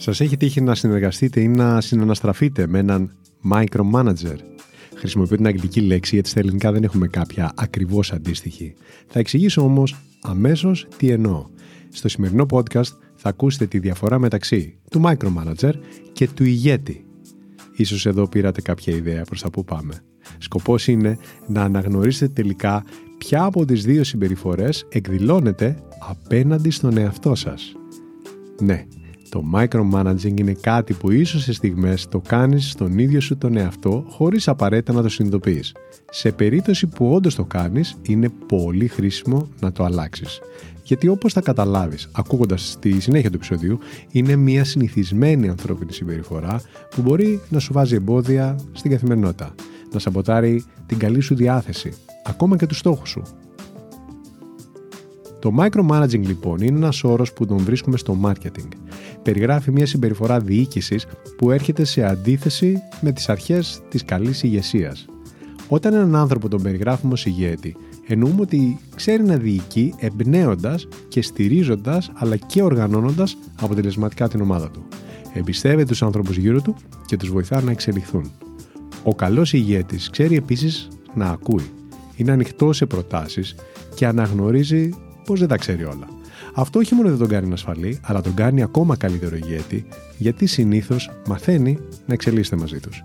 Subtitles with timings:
[0.00, 3.16] Σας έχει τύχει να συνεργαστείτε ή να συναναστραφείτε με έναν
[3.50, 4.36] micromanager.
[4.94, 8.74] Χρησιμοποιώ την αγγλική λέξη γιατί στα ελληνικά δεν έχουμε κάποια ακριβώς αντίστοιχη.
[9.06, 11.46] Θα εξηγήσω όμως αμέσως τι εννοώ.
[11.88, 15.72] Στο σημερινό podcast θα ακούσετε τη διαφορά μεταξύ του micromanager
[16.12, 17.04] και του ηγέτη.
[17.76, 19.94] Ίσως εδώ πήρατε κάποια ιδέα προς τα που πάμε.
[20.38, 22.84] Σκοπός είναι να αναγνωρίσετε τελικά
[23.18, 27.72] ποια από τις δύο συμπεριφορές εκδηλώνεται απέναντι στον εαυτό σας.
[28.60, 28.86] Ναι,
[29.28, 34.04] το micromanaging είναι κάτι που ίσως σε στιγμές το κάνεις στον ίδιο σου τον εαυτό
[34.08, 35.74] χωρίς απαραίτητα να το συνειδητοποιείς.
[36.10, 40.40] Σε περίπτωση που όντως το κάνεις, είναι πολύ χρήσιμο να το αλλάξεις.
[40.82, 43.78] Γιατί όπως θα καταλάβεις ακούγοντας τη συνέχεια του επεισοδίου,
[44.10, 49.54] είναι μια συνηθισμένη ανθρώπινη συμπεριφορά που μπορεί να σου βάζει εμπόδια στην καθημερινότητα,
[49.92, 51.92] να σαμποτάρει την καλή σου διάθεση,
[52.24, 53.22] ακόμα και τους στόχους σου.
[55.38, 58.68] Το micromanaging λοιπόν είναι ένας όρος που τον βρίσκουμε στο marketing.
[59.28, 65.06] Περιγράφει μια συμπεριφορά διοίκησης που έρχεται σε αντίθεση με τις αρχές της καλής ηγεσίας.
[65.68, 72.10] Όταν έναν άνθρωπο τον περιγράφουμε ως ηγέτη, εννοούμε ότι ξέρει να διοικεί εμπνέοντας και στηρίζοντας
[72.14, 74.86] αλλά και οργανώνοντας αποτελεσματικά την ομάδα του.
[75.32, 78.30] Εμπιστεύεται τους άνθρωπους γύρω του και τους βοηθά να εξελιχθούν.
[79.02, 81.70] Ο καλός ηγέτης ξέρει επίσης να ακούει.
[82.16, 83.54] Είναι ανοιχτό σε προτάσεις
[83.94, 84.88] και αναγνωρίζει
[85.24, 86.17] πως δεν τα ξέρει όλα.
[86.58, 89.86] Αυτό όχι μόνο δεν τον κάνει ασφαλή, αλλά τον κάνει ακόμα καλύτερο ηγέτη,
[90.18, 93.04] γιατί συνήθως μαθαίνει να εξελίσσεται μαζί τους.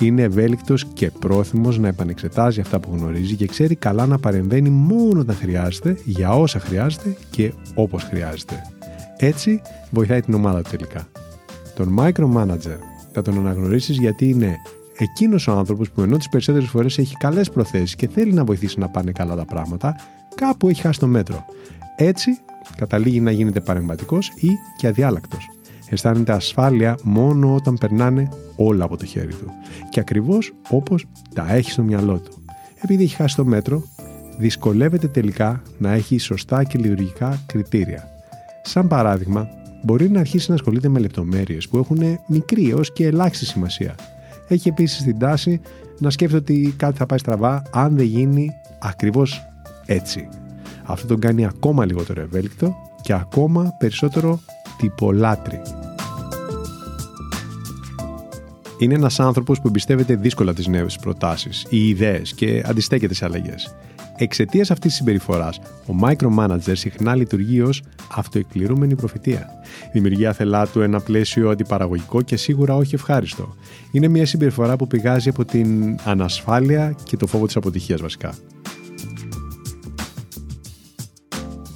[0.00, 5.20] Είναι ευέλικτος και πρόθυμος να επανεξετάζει αυτά που γνωρίζει και ξέρει καλά να παρεμβαίνει μόνο
[5.20, 8.62] όταν χρειάζεται, για όσα χρειάζεται και όπως χρειάζεται.
[9.16, 11.08] Έτσι βοηθάει την ομάδα του τελικά.
[11.74, 12.78] Τον micromanager
[13.12, 14.56] θα τον αναγνωρίσεις γιατί είναι
[14.98, 18.78] εκείνος ο άνθρωπος που ενώ τις περισσότερες φορές έχει καλές προθέσεις και θέλει να βοηθήσει
[18.78, 19.96] να πάνε καλά τα πράγματα,
[20.34, 21.44] κάπου έχει χάσει το μέτρο.
[21.96, 22.30] Έτσι
[22.78, 25.48] καταλήγει να γίνεται παρεμβατικός ή και αδιάλακτος.
[25.90, 29.50] Αισθάνεται ασφάλεια μόνο όταν περνάνε όλα από το χέρι του.
[29.90, 32.44] Και ακριβώς όπως τα έχει στο μυαλό του.
[32.82, 33.82] Επειδή έχει χάσει το μέτρο,
[34.38, 38.08] δυσκολεύεται τελικά να έχει σωστά και λειτουργικά κριτήρια.
[38.62, 39.48] Σαν παράδειγμα,
[39.82, 43.94] μπορεί να αρχίσει να ασχολείται με λεπτομέρειες που έχουν μικρή έως και ελάχιστη σημασία.
[44.48, 45.60] Έχει επίσης την τάση
[45.98, 49.48] να σκέφτεται ότι κάτι θα πάει στραβά αν δεν γίνει ακριβώς
[49.86, 50.28] έτσι.
[50.88, 54.40] Αυτό τον κάνει ακόμα λιγότερο ευέλικτο και ακόμα περισσότερο
[54.78, 55.60] τυπολάτρη.
[58.78, 63.74] Είναι ένας άνθρωπος που εμπιστεύεται δύσκολα τις νέες προτάσεις ή ιδέες και αντιστέκεται σε αλλαγές.
[64.16, 67.82] Εξαιτίας αυτής της συμπεριφοράς, ο micromanager συχνά λειτουργεί ως
[68.14, 69.48] αυτοεκπληρούμενη προφητεία.
[69.92, 73.54] Δημιουργεί αθελά του ένα πλαίσιο αντιπαραγωγικό και σίγουρα όχι ευχάριστο.
[73.92, 78.34] Είναι μια συμπεριφορά που πηγάζει από την ανασφάλεια και το φόβο της αποτυχίας βασικά.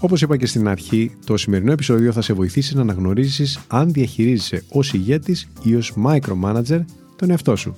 [0.05, 4.65] Όπως είπα και στην αρχή, το σημερινό επεισόδιο θα σε βοηθήσει να αναγνωρίσεις αν διαχειρίζεσαι
[4.69, 6.85] ως ηγέτης ή ως micromanager
[7.17, 7.77] τον εαυτό σου.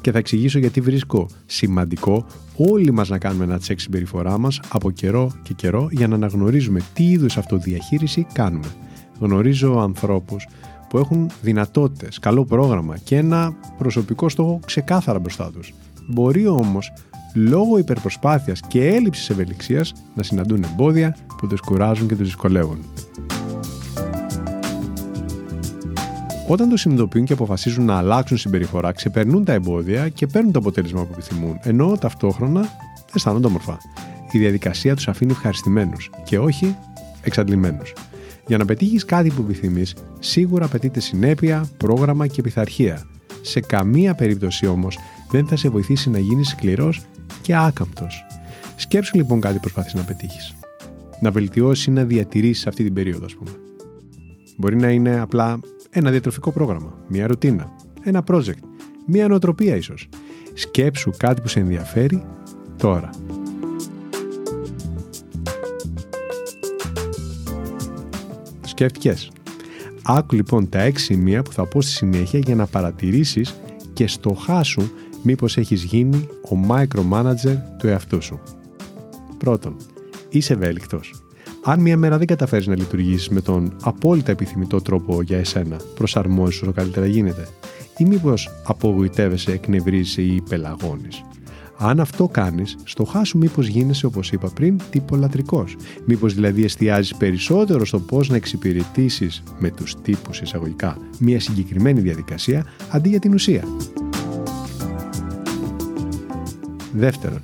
[0.00, 2.26] Και θα εξηγήσω γιατί βρίσκω σημαντικό
[2.56, 6.80] όλοι μας να κάνουμε ένα τσεκ συμπεριφορά μας από καιρό και καιρό για να αναγνωρίζουμε
[6.92, 8.66] τι είδους αυτοδιαχείριση κάνουμε.
[9.20, 10.46] Γνωρίζω ανθρώπους
[10.88, 15.74] που έχουν δυνατότητες, καλό πρόγραμμα και ένα προσωπικό στόχο ξεκάθαρα μπροστά τους.
[16.06, 16.92] Μπορεί όμως
[17.36, 22.78] λόγω υπερπροσπάθειας και έλλειψης ευελιξίας να συναντούν εμπόδια που τους κουράζουν και τους δυσκολεύουν.
[26.48, 31.04] Όταν το συνειδητοποιούν και αποφασίζουν να αλλάξουν συμπεριφορά, ξεπερνούν τα εμπόδια και παίρνουν το αποτέλεσμα
[31.04, 32.68] που επιθυμούν, ενώ ταυτόχρονα
[33.14, 33.78] αισθάνονται όμορφα.
[34.32, 36.76] Η διαδικασία τους αφήνει ευχαριστημένους και όχι
[37.22, 37.92] εξαντλημένους.
[38.46, 43.02] Για να πετύχεις κάτι που επιθυμείς, σίγουρα απαιτείται συνέπεια, πρόγραμμα και πειθαρχία.
[43.40, 44.98] Σε καμία περίπτωση όμως
[45.30, 47.02] δεν θα σε βοηθήσει να γίνεις σκληρός
[47.46, 48.26] και άκαμπτος.
[48.76, 50.54] Σκέψου λοιπόν κάτι προσπαθεί να πετύχεις.
[51.20, 53.50] Να βελτιώσεις ή να διατηρήσεις αυτή την περίοδο, ας πούμε.
[54.56, 55.60] Μπορεί να είναι απλά
[55.90, 57.72] ένα διατροφικό πρόγραμμα, μια ρουτίνα,
[58.02, 58.62] ένα project,
[59.06, 60.08] μια νοοτροπία ίσως.
[60.54, 62.24] Σκέψου κάτι που σε ενδιαφέρει
[62.76, 63.10] τώρα.
[68.64, 69.30] Σκέφτηκες.
[70.02, 73.54] Άκου λοιπόν τα έξι σημεία που θα πω στη συνέχεια για να παρατηρήσεις
[73.92, 74.88] και στοχάσου
[75.26, 78.40] μήπως έχεις γίνει ο micromanager του εαυτού σου.
[79.38, 79.76] Πρώτον,
[80.28, 81.14] είσαι ευέλικτος.
[81.64, 86.62] Αν μία μέρα δεν καταφέρεις να λειτουργήσεις με τον απόλυτα επιθυμητό τρόπο για εσένα, προσαρμόζει
[86.62, 87.48] όσο καλύτερα γίνεται.
[87.96, 91.24] Ή μήπως απογοητεύεσαι, εκνευρίζει ή πελαγώνεις.
[91.78, 95.76] Αν αυτό κάνεις, στο χάσου μήπως γίνεσαι όπως είπα πριν τυπολατρικός.
[96.04, 102.66] Μήπως δηλαδή εστιάζεις περισσότερο στο πώς να εξυπηρετήσεις με τους τύπους εισαγωγικά μια συγκεκριμένη διαδικασία
[102.90, 103.64] αντί για την ουσία.
[106.96, 107.42] Δεύτερον,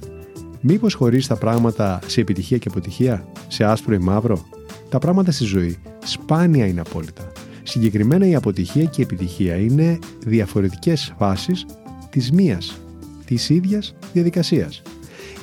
[0.61, 4.47] μήπως χωρίζει τα πράγματα σε επιτυχία και αποτυχία, σε άσπρο ή μαύρο.
[4.89, 7.33] Τα πράγματα στη ζωή σπάνια είναι απόλυτα.
[7.63, 11.67] Συγκεκριμένα η αποτυχία και η επιτυχία είναι διαφορετικές φάσεις
[12.11, 12.81] της μίας
[13.25, 14.83] της ίδιας διαδικασίας.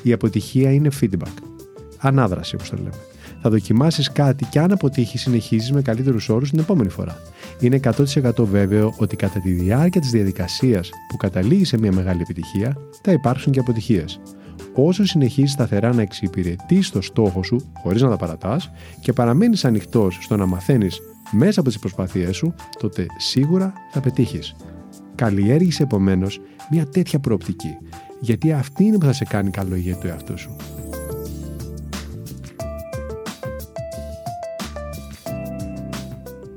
[0.04, 1.34] Η αποτυχία είναι feedback.
[1.98, 3.09] Ανάδραση, όπως το λέμε.
[3.42, 7.18] Θα δοκιμάσεις κάτι και αν αποτύχει, συνεχίζεις με καλύτερους όρους την επόμενη φορά.
[7.60, 12.78] Είναι 100% βέβαιο ότι κατά τη διάρκεια της διαδικασίας που καταλήγει σε μια μεγάλη επιτυχία,
[13.04, 14.20] θα υπάρξουν και αποτυχίες.
[14.74, 18.72] Όσο συνεχίζεις σταθερά να εξυπηρετείς το στόχο σου χωρίς να τα παρατάς
[19.02, 21.00] και παραμένεις ανοιχτός στο να μαθαίνεις
[21.32, 24.56] μέσα από τις προσπάθειές σου, τότε σίγουρα θα πετύχεις.
[25.16, 27.78] Καλλιέργησε επομένως μια τέτοια προοπτική.
[28.20, 30.56] Γιατί αυτή είναι που θα σε κάνει καλό για το εαυτό σου.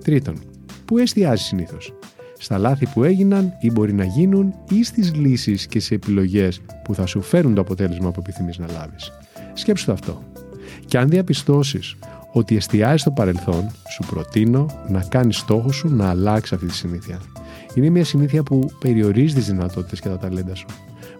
[0.03, 0.43] Τρίτον,
[0.85, 1.95] πού εστιάζει συνήθως.
[2.39, 6.95] Στα λάθη που έγιναν ή μπορεί να γίνουν ή στις λύσεις και σε επιλογές που
[6.95, 9.13] θα σου φέρουν το αποτέλεσμα που επιθυμείς να λάβεις.
[9.55, 10.23] Σκέψου το αυτό.
[10.87, 11.97] Και αν διαπιστώσεις
[12.33, 17.21] ότι εστιάζει στο παρελθόν, σου προτείνω να κάνεις στόχο σου να αλλάξει αυτή τη συνήθεια.
[17.75, 20.67] Είναι μια συνήθεια που περιορίζει τις δυνατότητες και τα ταλέντα σου.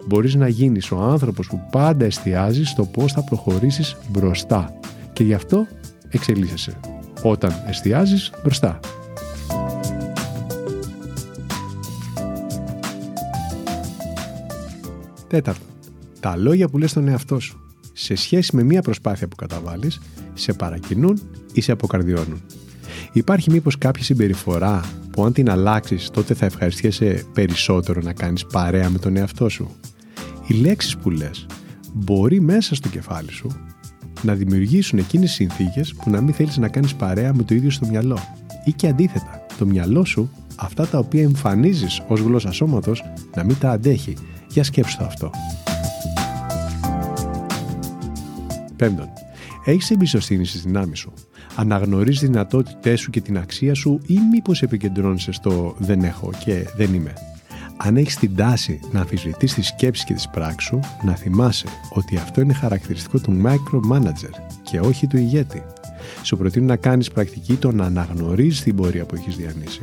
[0.07, 4.79] Μπορείς να γίνεις ο άνθρωπος που πάντα εστιάζει στο πώς θα προχωρήσεις μπροστά.
[5.13, 5.67] Και γι' αυτό
[6.09, 6.79] εξελίσσεσαι.
[7.25, 8.79] Όταν εστιάζεις μπροστά.
[15.27, 15.65] Τέταρτο.
[16.19, 17.59] Τα λόγια που λες στον εαυτό σου
[17.93, 20.01] σε σχέση με μια προσπάθεια που καταβάλεις
[20.33, 21.21] σε παρακινούν
[21.53, 22.41] ή σε αποκαρδιώνουν.
[23.11, 24.81] Υπάρχει μήπως κάποια συμπεριφορά
[25.11, 29.69] που αν την αλλάξεις, τότε θα ευχαριστιέσαι περισσότερο να κάνεις παρέα με τον εαυτό σου;
[30.47, 31.45] Οι λέξεις που λες
[31.93, 33.72] μπορεί μέσα στο κεφάλι σου
[34.23, 37.69] να δημιουργήσουν εκείνες τις συνθήκες που να μην θέλεις να κάνεις παρέα με το ίδιο
[37.69, 38.19] στο μυαλό.
[38.65, 43.03] Ή και αντίθετα, το μυαλό σου αυτά τα οποία εμφανίζεις ως γλώσσα σώματος
[43.35, 44.13] να μην τα αντέχει.
[44.49, 45.29] Για σκέψου το αυτό.
[48.75, 49.09] Πέμπτον,
[49.65, 51.13] έχεις εμπιστοσύνη στις δυνάμεις σου
[51.55, 56.67] αναγνωρίζεις τις δυνατότητές σου και την αξία σου ή μήπως επικεντρώνεσαι στο «δεν έχω» και
[56.75, 57.32] «δεν είμαι».
[57.85, 62.17] Αν έχεις την τάση να αμφισβητείς τις σκέψεις και τις πράξεις σου, να θυμάσαι ότι
[62.17, 64.29] αυτό είναι χαρακτηριστικό του micromanager
[64.63, 65.63] και όχι του ηγέτη.
[66.21, 69.81] Σου προτείνω να κάνεις πρακτική το να αναγνωρίζεις την πορεία που έχεις διανύσει.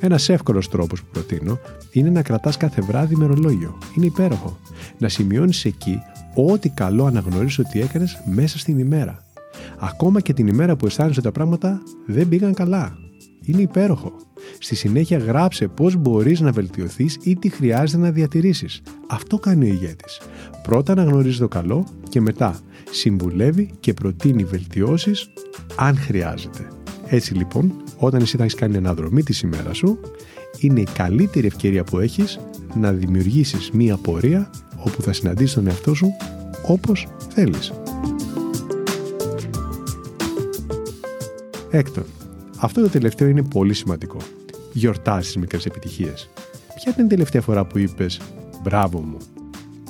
[0.00, 1.58] Ένας εύκολος τρόπος που προτείνω
[1.92, 3.78] είναι να κρατάς κάθε βράδυ ημερολόγιο.
[3.96, 4.58] Είναι υπέροχο.
[4.98, 5.98] Να σημειώνεις εκεί
[6.34, 9.24] ό,τι καλό αναγνωρίζεις ότι έκανες μέσα στην ημέρα.
[9.78, 12.96] Ακόμα και την ημέρα που αισθάνεσαι τα πράγματα δεν πήγαν καλά.
[13.44, 14.12] Είναι υπέροχο.
[14.58, 18.82] Στη συνέχεια γράψε πώς μπορείς να βελτιωθείς ή τι χρειάζεται να διατηρήσεις.
[19.06, 20.20] Αυτό κάνει ο ηγέτης.
[20.62, 22.60] Πρώτα αναγνωρίζει το καλό και μετά
[22.90, 25.30] συμβουλεύει και προτείνει βελτιώσεις
[25.76, 26.68] αν χρειάζεται.
[27.06, 29.98] Έτσι λοιπόν, όταν εσύ θα έχεις κάνει αναδρομή τη ημέρα σου,
[30.58, 32.38] είναι η καλύτερη ευκαιρία που έχεις
[32.74, 36.08] να δημιουργήσεις μία πορεία όπου θα συναντήσεις τον εαυτό σου
[36.62, 37.72] όπως θέλεις.
[41.70, 42.04] Έκτον,
[42.56, 44.18] αυτό το τελευταίο είναι πολύ σημαντικό.
[44.72, 46.28] Γιορτάσεις μικρές επιτυχίες.
[46.74, 48.20] Ποια ήταν η τελευταία φορά που είπες
[48.62, 49.16] Μπράβο μου.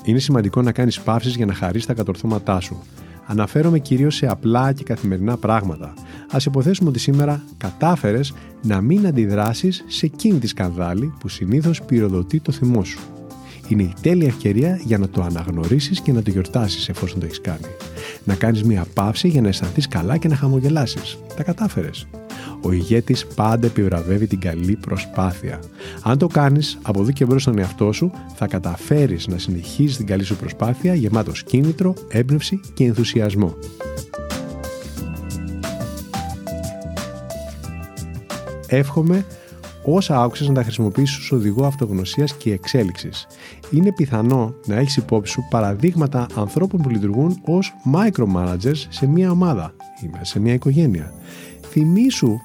[0.04, 2.82] Είναι σημαντικό να κάνεις παύσεις για να χαρίσει τα κατορθώματά σου.
[3.26, 5.87] Αναφέρομαι κυρίως σε απλά και καθημερινά πράγματα.
[6.30, 8.32] Α υποθέσουμε ότι σήμερα κατάφερες
[8.62, 12.99] να μην αντιδράσεις σε εκείνη τη σκανδάλη που συνήθως πυροδοτεί το θυμό σου.
[13.68, 17.40] Είναι η τέλεια ευκαιρία για να το αναγνωρίσεις και να το γιορτάσεις εφόσον το έχεις
[17.40, 17.66] κάνει
[18.25, 21.18] να κάνεις μια παύση για να αισθανθείς καλά και να χαμογελάσεις.
[21.37, 22.06] Τα κατάφερες.
[22.62, 25.60] Ο ηγέτης πάντα επιβραβεύει την καλή προσπάθεια.
[26.02, 30.06] Αν το κάνεις, από εδώ και μπρος στον εαυτό σου, θα καταφέρεις να συνεχίσεις την
[30.06, 33.54] καλή σου προσπάθεια γεμάτος κίνητρο, έμπνευση και ενθουσιασμό.
[38.66, 39.24] Εύχομαι
[39.84, 43.26] όσα άκουσες να τα χρησιμοποιήσεις ως οδηγό αυτογνωσίας και εξέλιξης.
[43.70, 49.74] Είναι πιθανό να έχεις υπόψη σου παραδείγματα ανθρώπων που λειτουργούν ως micromanagers σε μια ομάδα
[50.00, 51.12] ή σε μια οικογένεια.
[51.70, 52.36] Θυμήσου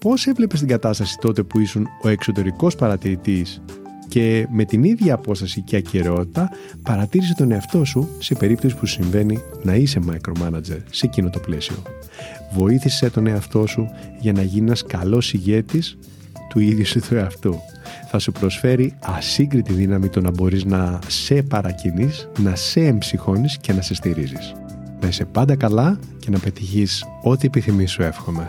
[0.00, 3.62] πώς έβλεπες την κατάσταση τότε που ήσουν ο εξωτερικός παρατηρητής
[4.08, 6.50] και με την ίδια απόσταση και ακαιρεότητα
[6.82, 11.82] παρατήρησε τον εαυτό σου σε περίπτωση που συμβαίνει να είσαι micromanager σε εκείνο το πλαίσιο.
[12.52, 13.90] Βοήθησε τον εαυτό σου
[14.20, 15.98] για να γίνει ένας καλός ηγέτης
[16.48, 17.54] του ίδιου σου του εαυτού.
[18.10, 23.72] Θα σου προσφέρει ασύγκριτη δύναμη το να μπορείς να σε παρακινείς, να σε εμψυχώνεις και
[23.72, 24.54] να σε στηρίζεις.
[25.00, 28.48] Να είσαι πάντα καλά και να πετυχείς ό,τι επιθυμείς σου εύχομαι.